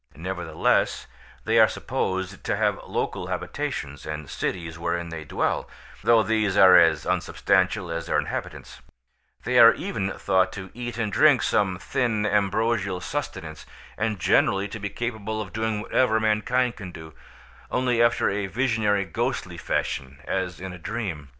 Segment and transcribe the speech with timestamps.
[0.15, 1.05] Nevertheless
[1.45, 5.69] they are supposed to have local habitations and cities wherein they dwell,
[6.03, 8.81] though these are as unsubstantial as their inhabitants;
[9.43, 14.79] they are even thought to eat and drink some thin ambrosial sustenance, and generally to
[14.79, 17.13] be capable of doing whatever mankind can do,
[17.69, 21.29] only after a visionary ghostly fashion as in a dream.